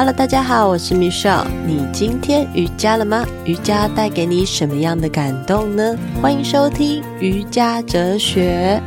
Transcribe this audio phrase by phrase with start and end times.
[0.00, 1.46] Hello，大家好，我是 Michelle。
[1.66, 3.22] 你今天瑜伽了吗？
[3.44, 5.94] 瑜伽带给你什么样的感动呢？
[6.22, 8.80] 欢迎收听瑜伽哲学。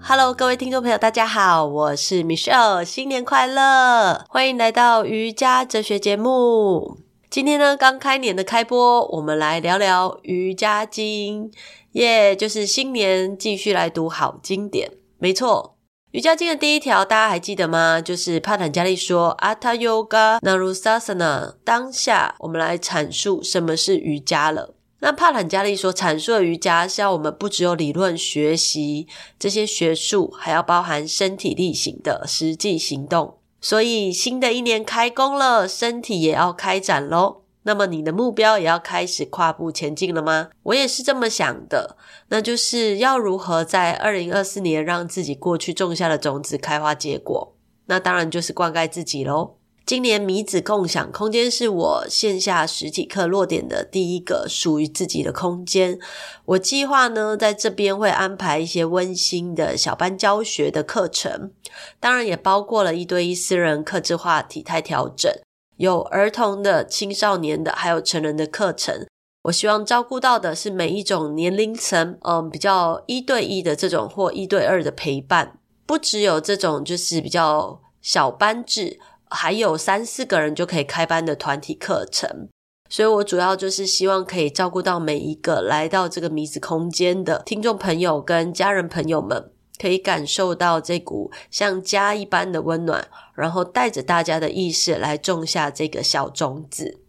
[0.00, 4.24] Hello，各位听众朋友，大家好，我是 Michelle，新年快乐！
[4.28, 6.98] 欢迎来到瑜伽哲学节目。
[7.28, 11.50] 今天呢，刚开年的开播，我们来聊聊瑜伽经，
[11.94, 15.77] 耶、就是新年继续来读好经典，没错。
[16.12, 18.00] 瑜伽经的第一条，大家还记得吗？
[18.00, 21.56] 就是帕坦加利说 “Atha Yoga Nurusasana”。
[21.62, 24.74] 当下，我们来阐述什么是瑜伽了。
[25.00, 29.06] 那帕坦加利说，阐述的瑜伽是要我们不只有理论学习
[29.38, 33.36] 这些学术，还要包含身体力行的实际行动。
[33.60, 37.42] 所以，新的一年开工了，身体也要开展喽。
[37.68, 40.48] 那么你的目标也要开始跨步前进了吗？
[40.62, 41.98] 我也是这么想的，
[42.30, 47.54] 那就是要如何在二零二四年让自己过去种下的种子开花结果。
[47.84, 49.56] 那当然就是灌溉自己喽。
[49.84, 55.98] 今年米子共享空间是我线下实体课落点的第一个属于自己的空间。
[56.46, 61.52] 我计划呢，在这边会安排一些温馨的小班教学的课程，
[62.00, 65.30] 当然也包括了一对一私人客制化体态调整。
[65.78, 69.06] 有儿童的、青少年的，还有成人的课程。
[69.44, 78.98] 我希望照顾到的是每一种年龄层，嗯，比较一对一的这种或一对二的陪伴，不只有这种就是比较小班制，
[79.30, 82.48] 还有三四个人就可以开班的团体课程。
[82.90, 89.52] 所以我主要就是希望可以照顾到每一个来到这个米子空间的听众朋友跟家人朋友们。
[89.78, 97.00] 可以感受到这股像家一般的温暖，然后带着大家的意识来种下这个小种子。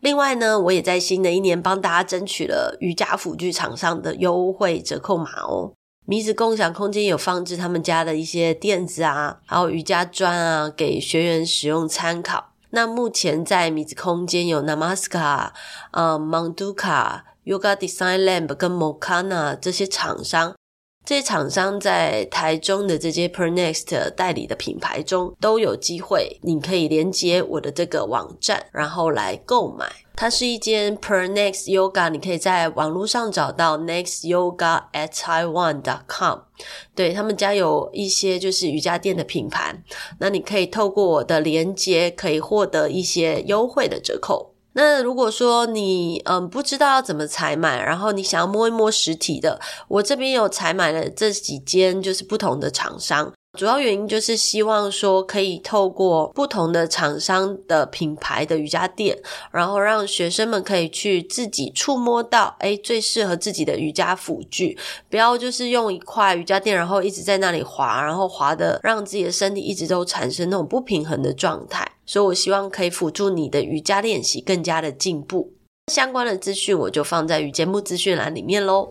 [0.00, 5.72] 另外呢，我也在新的一年帮大家争取了瑜伽辅具厂商的优惠折扣码哦。
[6.06, 12.52] 米子共享空间有放置他们家的一些垫子啊，还有瑜伽砖啊，给学员使用参考。
[12.70, 15.50] 那目前在米子空间有 Namaskar、
[15.92, 20.54] Manduka、Yoga Design Lab 跟 Mokana 这些厂商。
[21.08, 29.90] 这些厂商在台中的这些 Pernext 代理的品牌中都有机会，你可以连接我的这个网站，然后来购买。
[30.14, 36.40] 它是一间 Pernext Yoga，你可以在网络上找到 Next Yoga at Taiwan dot com。
[36.94, 39.82] 对，他们家有一些就是瑜伽垫的品牌，
[40.20, 44.52] 那你可以透过我的连接，可以获得一些优惠的折扣。
[44.80, 59.18] 那如果说你嗯不知道要怎么采买，然后你想要摸一摸实体的，我这边有采买了这几间就是不同的厂商，主要原因就是希望说可以透过不同的厂商的品牌的瑜伽垫，
[59.50, 64.78] 然后让学生们可以去自己触摸到诶最适合自己的瑜伽辅具，
[65.10, 71.84] 不要就是用一块瑜伽垫然后一直在那里滑，然后滑的让自己的身体一直都产生那种不平衡的状态。
[72.08, 75.52] 所以我希望可以辅助你的瑜伽练习更加的进步。
[75.92, 78.88] 相关的资讯我就放在与节目资讯栏里面喽。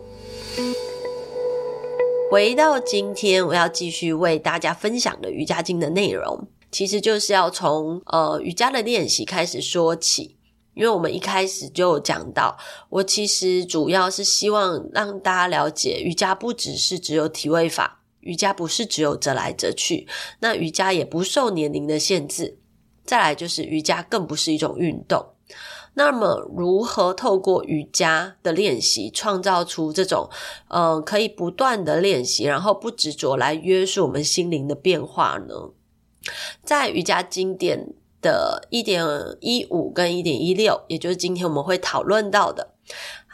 [2.30, 10.36] 回到今天，我要继续为大家分享的瑜伽经的内容，其实就是要从呃瑜伽的练习开始说起。
[10.74, 12.56] 因为我们一开始就讲到，
[12.88, 20.06] 我其实主要是希望让大家了解，瑜伽不只是只有体位法，瑜伽不是只有折来折去，
[20.38, 22.58] 那瑜伽也不受年龄的限制。
[23.08, 25.24] 再来就是瑜伽更不是一种运动，
[25.94, 30.28] 那么如何透过瑜伽的练习创造出这种
[30.68, 35.70] 呃可以不断的练习，然后不执着来约束我们心灵的变化呢？
[36.62, 39.02] 在瑜伽经典的一点
[39.40, 42.74] 一五跟一点一六，也就是今天我们会讨论到的，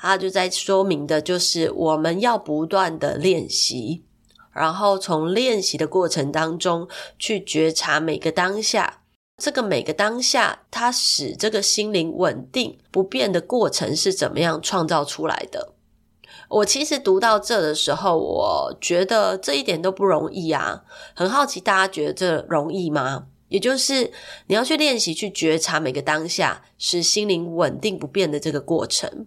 [0.01, 4.05] 它就在说明的就是我们要不断的练习，
[4.53, 6.87] 然后从练习的过程当中
[7.19, 9.01] 去觉察每个当下。
[9.37, 15.73] 这个每个当下，它使这个心灵稳定不变的过程是怎么样创造出来的？
[16.49, 20.85] 我其实读到这的时候，我觉得这一点都不容易啊！
[21.15, 23.27] 很好奇大家觉得这容易吗？
[23.49, 24.13] 也就是
[24.47, 29.27] 你要去练习去觉察每个当下，使心灵稳定不变的这个过程。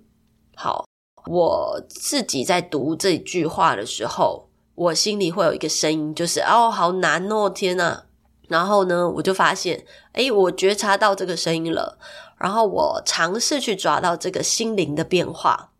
[0.56, 0.86] 好，
[1.26, 8.07] 我自己在读这句话的时候，我心里会有一个声音，就是哦，好难哦，天哪！
[8.48, 11.98] 然后呢，我就发现，诶，我觉察到这个声音了。
[12.38, 15.72] 然后我尝试去抓到这个心灵的变化。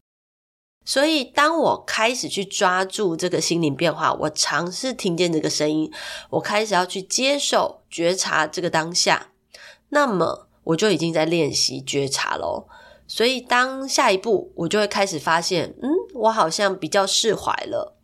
[0.84, 5.92] 所以，当我开始去抓住这个心灵变化，我尝试听见这个声音，
[6.30, 9.32] 我开始要去接受觉察这个当下，
[9.90, 12.68] 那么我就已经在练习觉察咯。
[13.06, 17.98] 所以，当下一步，我就会开始发现，嗯，我好像比较释怀了，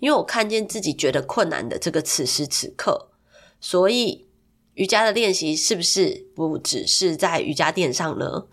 [0.00, 3.08] 因为我看见自己觉得困难的这个此时此刻。
[3.66, 4.26] 所以，
[4.74, 8.44] 瑜伽的练习是不是不只是在瑜伽垫上呢？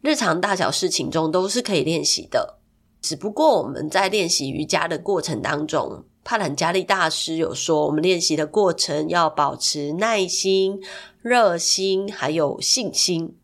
[0.00, 2.58] 日常大小事情中都是可以练习的，
[3.02, 10.80] 只不过我们在练习瑜伽的过程当中，帕坦加利大师有说，我们练习的过程要保持耐心、
[11.20, 13.36] 热心，还有信心。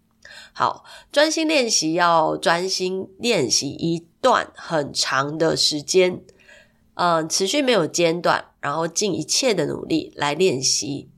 [0.54, 6.24] 好，专心练习要专心练习一段很长的时间，
[6.98, 11.08] 嗯，持续没有间断，然后尽一切的努力来练习。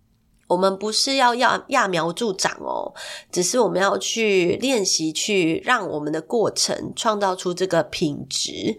[0.47, 2.93] 我们不是要要揠苗助长哦，
[3.33, 8.77] 只是我们要去练习，去让我们的过程创造出这个品质，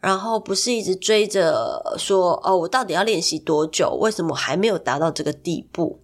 [0.00, 3.96] 然后不是一直追着说哦，我到底要练习多久？
[4.00, 6.00] 为什么我还没有达到这个地步？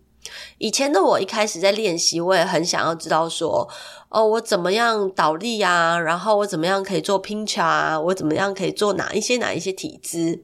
[0.58, 3.68] 以前的我一开始在练习，我也很想要知道说
[4.08, 5.98] 哦，我怎么样倒立啊？
[5.98, 8.00] 然后我怎么样可以做拼桥啊？
[8.00, 10.42] 我怎么样可以做哪一些哪一些体姿？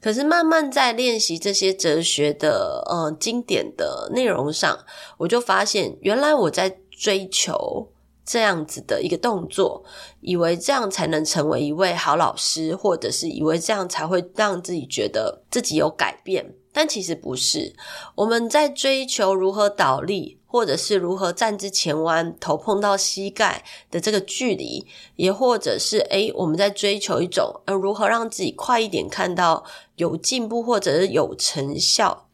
[0.00, 4.78] 可是慢慢在练习这些哲学的呃经典的内容上，
[5.18, 7.88] 我就发现原来我在追求
[8.24, 9.82] 这样子的一个动作，
[10.20, 16.54] 以为这样才能成为一位好老师，或者是以为这样才会让自己觉得自己有改变。
[16.78, 17.74] 但其实不是，
[18.16, 29.64] 我们在追求如何倒立，或者是如何站姿前弯，头碰到膝盖的这个距离，也或者是诶，我们在追求一种，呃，如何让自己快一点看到
[29.94, 32.28] 有进步，或者是有成效，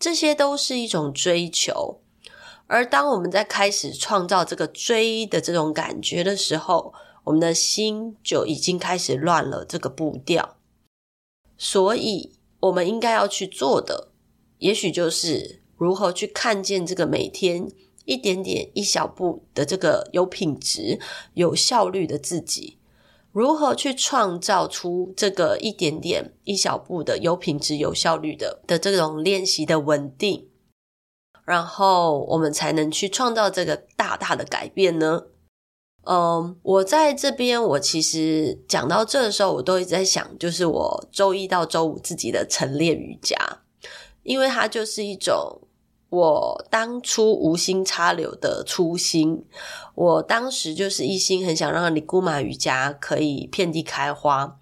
[0.00, 2.00] 这些都是一种追求。
[2.66, 6.92] 而当我们在开始创造这个追的这种感觉的时候，
[7.22, 10.56] 我们的心就已经开始乱了这个步调，
[11.56, 12.33] 所以。
[12.64, 14.08] 我们应该要去做的，
[14.58, 17.70] 也许就是如何去看见这个每天
[18.06, 20.98] 一点点一小步的这个有品质、
[21.34, 22.78] 有效率的自己，
[23.32, 30.48] 如何去创造出这个一点点一小步的有品质、有效率的的这种练习的稳定，
[31.44, 35.24] 然后我们才能去创造这个大大的改变呢？
[36.06, 43.36] 嗯，我在这边，我其实讲到这的时候，我都一直在想，就是我周一到周五自己的晨练瑜伽，
[44.22, 45.62] 因为它就是一种
[46.10, 49.46] 我当初无心插柳的初心。
[49.94, 54.56] 我当时就是一心很想让尼古马瑜伽可以遍地开花，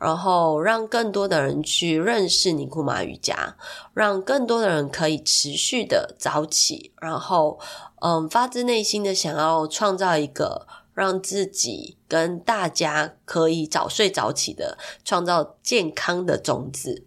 [0.00, 3.56] 然后让更多的人去认识尼古马瑜伽，
[3.94, 7.60] 让更多的人可以持续的早起，然后
[8.00, 10.66] 嗯，发自内心的想要创造一个。
[10.98, 17.06] 让自己跟大家可以早睡早起的创造健康的种子，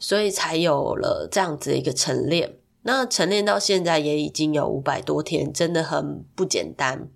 [0.00, 2.56] 所以才有了这样子一个晨练。
[2.82, 7.08] 那晨练到现在也已经有五百多天，真的很不简单。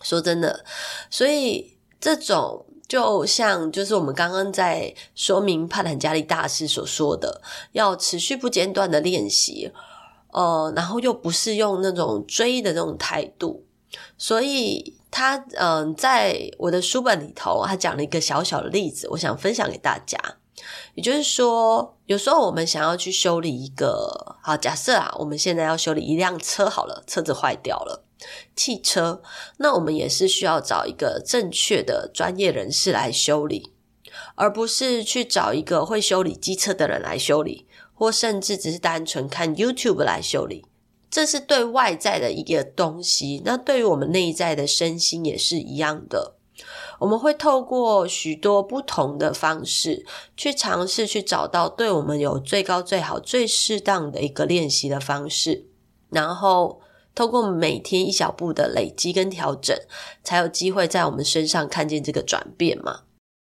[0.00, 0.64] 说真的，
[1.10, 7.42] 所以这种就像就是我们刚刚在说明帕坦加利大师所说的，
[7.72, 9.72] 要持续不间断的练习，
[10.30, 13.64] 呃，然后又不是用那种追的那种态度，
[14.16, 14.96] 所以。
[15.14, 20.18] 他嗯，在我的书本里头，他讲了一个小小的例子，我想分享给大家。
[20.94, 28.06] 也就是说，有时候我们想要去修理一个，好，假设啊，我们现在要修理一辆车，好了，车子坏掉了，
[28.56, 29.20] 汽车，
[29.58, 33.74] 那我们也是需要找一个正确的专业人士来修理，
[34.34, 40.64] 而不是去找一个会修理机车的人来修理，或甚至只是单纯看 YouTube 来修理。
[41.12, 46.36] 这是对外在的一个东西，那对于我们内在的身心也是一样的。
[47.00, 55.66] 我们会透过许多不同的方式去尝试去找到对我们有最高、最好、最适当的一个练习的方式，
[56.08, 56.80] 然后
[57.14, 59.76] 透过每天一小步的累积跟调整，
[60.24, 63.02] 才有机会在我们身上看见这个转变嘛。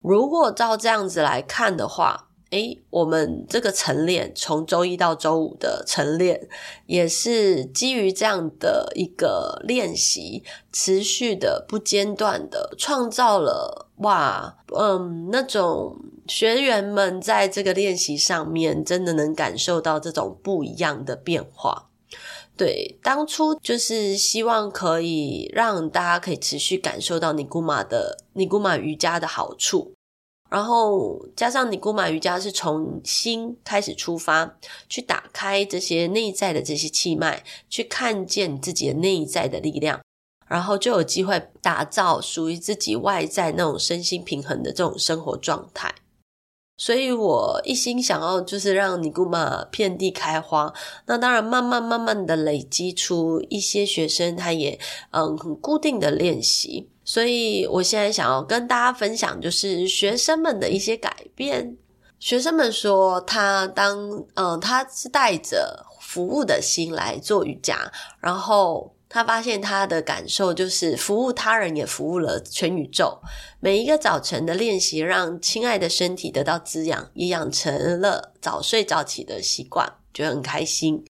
[0.00, 6.48] 如果照这样子来看的话，诶，我们这个晨练从周一到周五的晨练，
[6.86, 21.90] 也是基于这样的一个练习，持续的不间断的创造了哇，嗯，那种学员们在这个练习上面真的能感受到这种不一样的变化。
[22.56, 29.92] 对，当初就是希望可以让大家可以持续感受到尼古马的尼古马瑜伽的好处。
[30.50, 34.56] 然后加上尼姑玛瑜伽是从心开始出发，
[34.88, 40.00] 去打开这些内在的这些气脉，去看见自己的内在的力量，
[40.46, 45.94] 然后就有机会打造属于自己外在那种身心平衡的这种生活状态。
[46.80, 50.72] 所以我一心想要就是让尼姑玛遍地开花，
[51.06, 54.78] 那当然慢慢慢慢的累积出一些学生，他也
[55.10, 56.88] 嗯很固定的练习。
[57.08, 61.74] 所以我现在想要跟大家分享，就是学生们的一些改变。
[62.18, 73.18] 学生们说，他当嗯，他是带着服务的心来做瑜伽，然后他发现他的感受就是服务他人也服务了全宇宙。
[73.58, 81.02] 每一个早晨的练习，让亲爱的身体得到滋养，也养成了早睡早起的习惯，觉得很开心。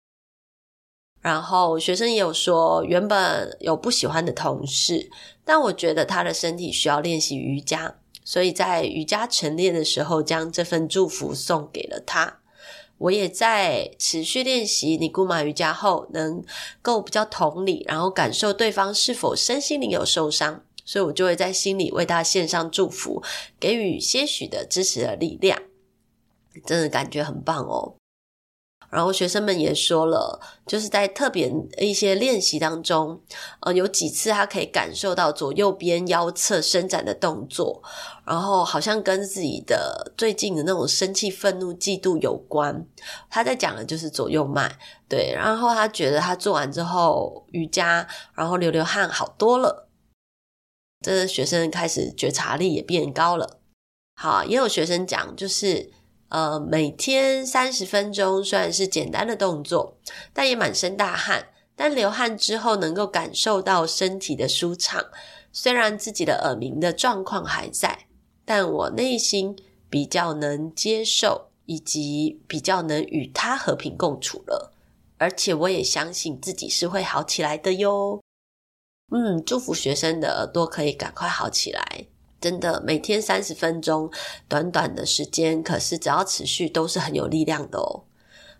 [1.26, 5.11] 然后学生也有说，原本有不喜欢的同事，
[5.45, 12.38] 但我觉得他的身体需要练习瑜伽，所以在瑜伽晨练的时候，将这份祝福送给了他。
[12.99, 16.45] 我也在持续练习尼姑玛瑜伽后，能
[16.80, 23.21] 够比较同理，然后感受对方是否身心灵有受伤，所以我就会在心里为他献上祝福，
[23.59, 25.61] 给予些许的支持的力量，
[26.64, 27.97] 真的感觉很棒哦。
[28.90, 33.21] 然后学生们也说了，就是在特别一些练习当中，
[33.61, 37.83] 呃，有几次他可以感受到左右边腰侧伸展的动作，
[38.25, 42.87] 然后好像跟自己的最近的那种生气、愤怒、嫉妒有关。
[43.28, 44.71] 他在讲的就是左右脉，
[45.09, 45.33] 对。
[45.35, 49.88] 然后他觉得他做完之后瑜伽，然后流流汗好多了，
[51.05, 53.59] 这学生开始觉察力也变高了。
[54.14, 55.90] 好，也有学生讲就是。
[56.28, 59.97] 呃，每天三十分钟虽然是简单的动作，
[60.33, 61.49] 但也满身大汗。
[61.78, 65.04] 但流汗之后，能够感受到身体的舒畅。
[65.52, 68.06] 虽然自己的耳鸣的状况还在，
[68.45, 69.54] 但我内心
[69.90, 74.73] 比较能接受，以及比较能与它和平共处了。
[75.18, 78.21] 而且我也相信自己是会好起来的哟。
[79.12, 82.06] 嗯，祝福学生的耳朵可以赶快好起来。
[82.40, 84.11] 真的，每天三十分钟，
[84.49, 88.05] 短短的时间，可是只要持续，都是很有力量的哦。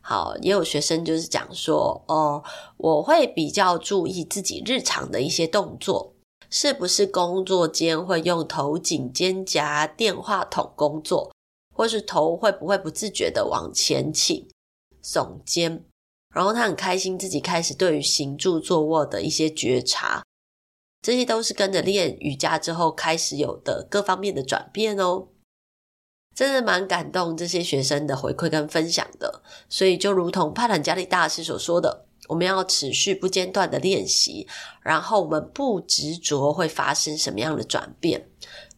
[0.01, 2.43] 好，也有学生就是讲说，哦，
[2.77, 6.15] 我会比较注意自己日常的一些动作，
[6.49, 11.33] 是不是工作间会用头颈肩胛电话筒工作，
[11.75, 14.49] 或是头会不会不自觉的往前倾、
[15.03, 15.85] 耸肩，
[16.33, 20.23] 然后他很开心自己开始对于行住坐卧的一些觉察。
[21.07, 25.29] 这些都是跟着练瑜伽之后开始有的各方面的转变哦，
[26.35, 29.41] 真的蛮感动这些学生的回馈跟分享的。
[29.69, 34.49] 所以就如同帕坦加利大师所说的，我们要持续不间断的练习，
[34.83, 38.29] 然后我们不执着会发生什么样的转变，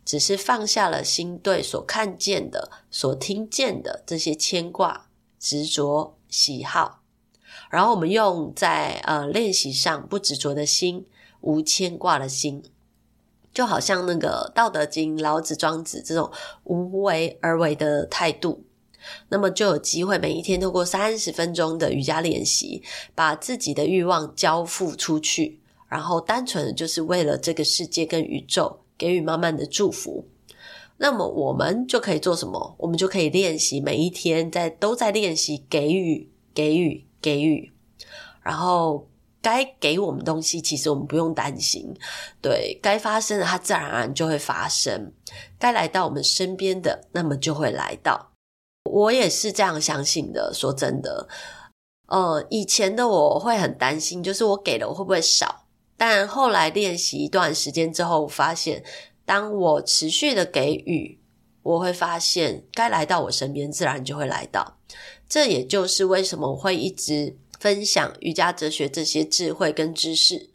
[0.04, 5.08] 只是放下了心对所看见的、所听见的这些牵挂、
[5.40, 7.00] 执着、喜好，
[7.70, 11.06] 然后我们用在呃练习上不执着的心。
[11.40, 12.62] 无牵挂的心，
[13.54, 16.30] 就好像那个《道德经》老子、庄子这种
[16.64, 18.64] 无为而为的态度，
[19.28, 22.82] 那么就有机会每一天透过三十分钟的瑜伽练习，
[23.14, 30.26] 把自己的欲望交付出去，然后单纯的就是为了这个世界跟宇宙给予满满的祝福。
[30.98, 32.74] 那么我们就可以做什么？
[32.78, 37.72] 我们就可以练习每一天在都在练习给予、给予、给予，
[38.42, 39.06] 然后。
[39.48, 41.90] 该给我们东西，其实我们不用担心。
[42.42, 45.10] 对，该发生的，它自然而然就会发生；
[45.58, 48.32] 该来到我们身边的，那么就会来到。
[48.84, 50.52] 我也是这样相信的。
[50.52, 51.26] 说真的，
[52.08, 55.64] 呃，以前的我会很担心，就是我给了我会不会少？
[55.96, 58.84] 但后来练习一段时间之后，我发现
[59.24, 61.18] 当我持续的给予，
[61.62, 64.76] 我会发现该来到我身边，自然就会来到。
[65.26, 67.38] 这也就是为什么我会一直。
[67.58, 70.50] 分享瑜伽哲学这些智慧跟知识，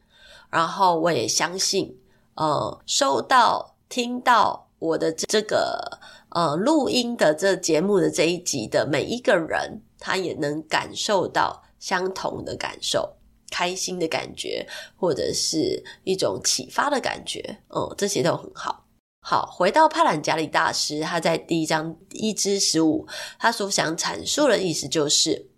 [0.50, 1.98] 然后我也相信，
[2.36, 13.18] 呃，收到、听到我的这个呃录音的这节目的这一集的每一个人，他也能感受到相同的感受，
[13.52, 18.86] 开心的感觉，或者是一种启发的感觉，嗯，这些都很好。
[19.20, 23.08] 好，回到帕兰加里大师，他在第一章一至十五，
[23.38, 25.50] 他所想阐述的意思就是。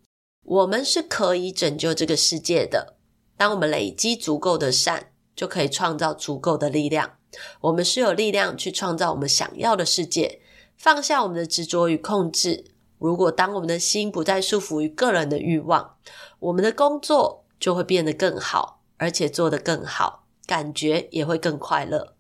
[0.45, 2.95] 我们是可以拯救这个世界的。
[3.35, 7.17] 当我们累积足够的善，就可以创造足够的力量。
[7.61, 10.39] 我们是有力量去创造我们想要的世界。
[10.77, 12.65] 放下我们的执着与控制。
[12.99, 15.95] 如果当我们的心不再束缚于个人的欲望，
[16.39, 22.15] 我们的工作就会变得更好，而且做得更好，感觉也会更快乐。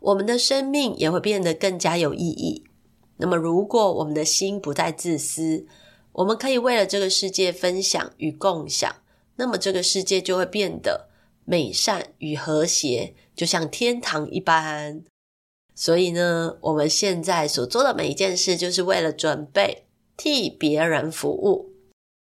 [0.00, 2.64] 我们的生命也会变得更加有意义。
[3.16, 5.66] 那么，如果我们的心不再自私，
[6.14, 8.94] 我们可以为了这个世界分享与共享，
[9.36, 11.08] 那么这个世界就会变得
[11.44, 15.04] 美善与和谐，就像天堂一般。
[15.74, 21.72] 所以呢，我们现在所做的每一件事，就是为了准备替别人服务。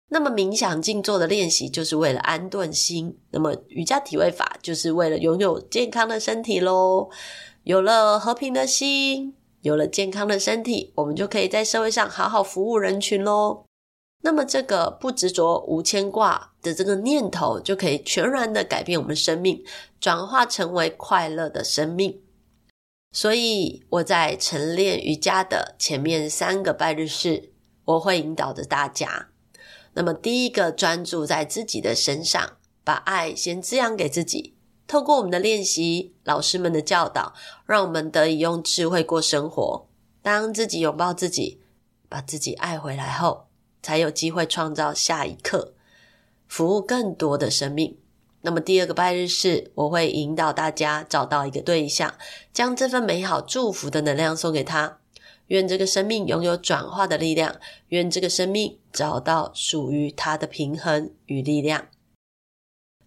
[0.07, 3.17] 那么冥想静坐的练习，就是为了安顿心。
[3.31, 7.09] 那么瑜伽体位法，就是为了拥有健康的身体喽。
[7.63, 13.65] 有了和平的心，有了健康的身体，我们就可以在社会上好好服务人群喽。
[14.21, 19.63] 那么这个不执着、无牵挂的这个念头，就可以全然的改变我们生命，
[19.99, 22.21] 转化成为快乐的生命。
[23.11, 27.51] 所以我在晨练瑜伽的前面三个拜日式，
[27.83, 29.29] 我会引导着大家。
[29.93, 34.55] 那么第一个，专注在自己的身上，把爱先滋养给自己。
[34.87, 37.33] 透过我们的练习，老师们的教导，
[37.65, 39.87] 让我们得以用智慧过生活。
[40.21, 41.61] 当自己拥抱自己，
[42.07, 43.47] 把自己爱回来后，
[43.81, 45.73] 才有机会创造下一刻，
[46.47, 47.97] 服务更多的生命。
[48.41, 52.15] 那么第二个拜日式，我会引导大家找到一个对象，
[52.51, 54.99] 将这份美好祝福的能量送给他。
[55.47, 57.57] 愿这个生命拥有转化的力量，
[57.89, 61.87] 愿这个生命找到属于他的平衡与力量。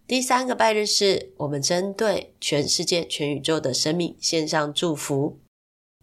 [0.07, 5.39] 第三个拜日式，我们针对全世界、全宇宙的生命献上祝福。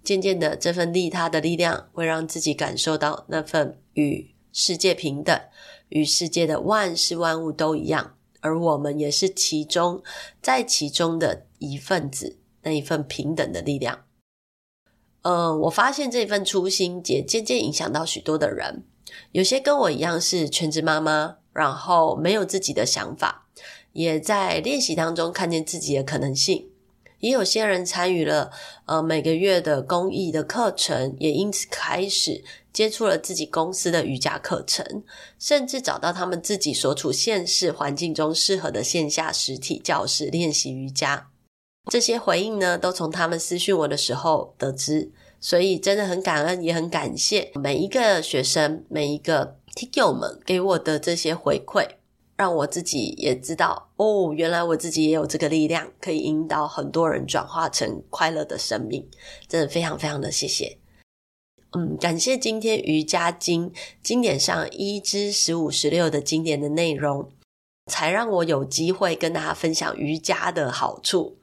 [0.03, 5.41] 渐渐的，这份利他的力量会让自己感受到那份与世界平等，
[5.89, 8.15] 与世界的万事万物都一样。
[8.41, 10.03] 而我们也是其中，
[10.41, 14.05] 在其中的一份子，那一份平等的力量。
[15.23, 18.85] 呃，我发现这份初心也渐渐影响到许多的人。
[19.31, 23.47] 有些跟我一样是全职妈妈，然后没有自己的想法，
[23.93, 26.69] 也在练习当中看见自己的可能性。
[27.21, 28.51] 也有些人参与了
[28.87, 35.03] 呃每个月的公益的课程，也因此开始接触了自己公司的瑜伽课程，
[35.39, 41.29] 甚至找到他们自己所处现实环境中适合的线下实体教室练习瑜伽。
[41.91, 45.11] 这些回应呢，都从他们私讯我的时候得知，
[45.41, 51.87] 所以真的很感恩，也很感谢每一个学生、每一个听友们给我的这些回馈。
[52.35, 59.09] 让我自己也知道哦，原来我自己也有这个力量，可以引导很多人转化成快乐的生命，
[59.47, 60.79] 真的非常非常的谢谢。
[61.75, 67.31] 嗯，感谢今天瑜伽经经典上一至十五、十六的经典的内容，
[67.91, 71.39] 才让我有机会跟大家分享瑜伽的好处。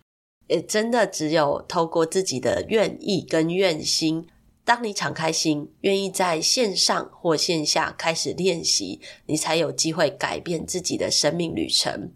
[0.47, 4.27] 也真的只有透过自己的愿意跟愿心。
[4.63, 12.11] 当你敞开心，愿意在线上或线下开始练习，你才有机会改变自己的生命旅程。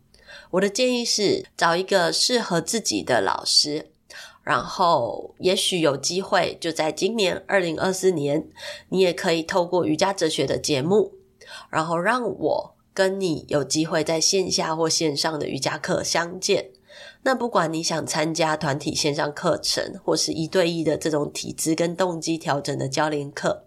[0.51, 3.91] 我的建议是找一个适合自己的老师，
[4.43, 8.47] 然后也许有机会就在今年二零二四年，
[8.89, 11.13] 你也可以透过瑜伽哲学的节目，
[11.69, 16.71] 然后让我跟你有机会在线下或线上的瑜伽课相见。
[17.23, 23.65] 那不管你想参加团体线上课程，或是一对一的这种体质跟动机调整的教练课，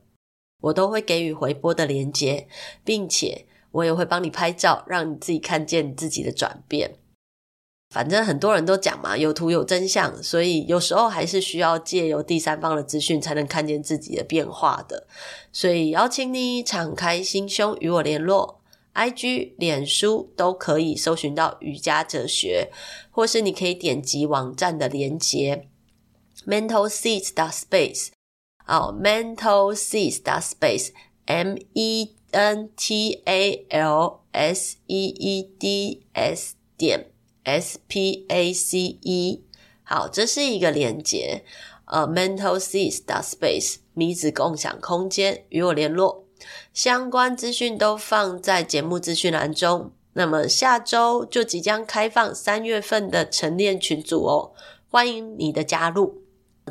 [0.61, 2.47] 我都会给予回播的连接，
[2.85, 6.99] 并且我也会帮你拍照，让你自己看见自己的转变。
[7.91, 15.07] 反正很多人都讲嘛，有图有真相，所以有时候还是需要借由第三方的资讯，才能看见自己的变化的。
[15.53, 18.61] 所以邀请你敞开心胸与我联络。
[18.95, 22.71] IG、脸书都可以搜寻到瑜伽哲学，
[23.11, 25.69] 或是你可以点击网站的连结
[26.47, 28.09] ，mental seeds dot space，
[28.67, 37.11] 哦，mental seeds dot space，M E N T A L S E E D S 点
[37.47, 39.45] S P A C E，
[39.85, 41.45] 好，这是一个连结，
[41.85, 46.25] 呃，mental seeds dot space，米子共享空间，与我联络。
[46.75, 49.93] 相关资讯都放在节目资讯栏中。
[50.15, 54.53] 那么下周就即将开放三月份的晨练群组哦，
[54.91, 56.23] 欢迎你的加入。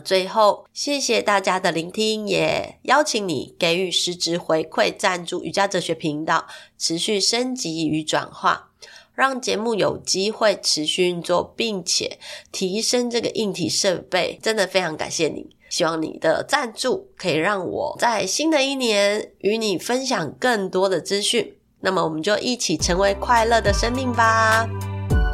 [0.03, 8.71] 最后，谢谢大家的聆听，也邀请你给予实质回馈，赞助瑜伽哲学频道，持续升级与转化，
[9.15, 12.19] 让节目有机会持续运作，并且
[12.51, 14.39] 提升这个硬体设备。
[14.41, 15.55] 真的非常感谢你。
[15.69, 21.57] 希望你的赞助可以让我在新的一年与你分享更多的资讯。
[21.81, 24.67] 那么，我们就一起成为快乐的生命吧！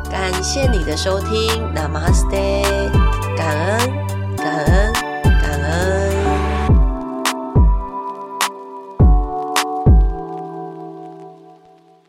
[0.09, 1.29] 感谢你的收听
[1.75, 2.91] ，Namaste，
[3.37, 4.35] 感恩。
[4.37, 4.80] 感恩